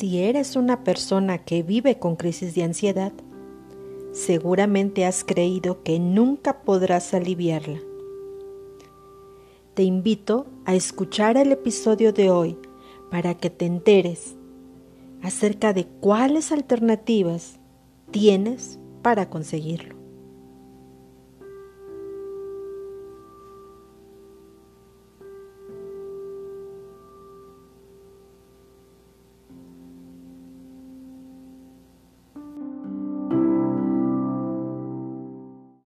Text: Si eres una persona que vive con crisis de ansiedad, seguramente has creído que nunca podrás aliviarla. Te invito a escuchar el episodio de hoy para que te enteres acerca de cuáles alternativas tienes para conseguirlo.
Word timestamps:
Si 0.00 0.18
eres 0.18 0.56
una 0.56 0.82
persona 0.82 1.44
que 1.44 1.62
vive 1.62 1.98
con 1.98 2.16
crisis 2.16 2.54
de 2.54 2.62
ansiedad, 2.62 3.12
seguramente 4.12 5.04
has 5.04 5.24
creído 5.24 5.82
que 5.82 5.98
nunca 5.98 6.62
podrás 6.62 7.12
aliviarla. 7.12 7.78
Te 9.74 9.82
invito 9.82 10.46
a 10.64 10.74
escuchar 10.74 11.36
el 11.36 11.52
episodio 11.52 12.14
de 12.14 12.30
hoy 12.30 12.56
para 13.10 13.34
que 13.34 13.50
te 13.50 13.66
enteres 13.66 14.36
acerca 15.20 15.74
de 15.74 15.84
cuáles 15.84 16.50
alternativas 16.50 17.60
tienes 18.10 18.78
para 19.02 19.28
conseguirlo. 19.28 19.99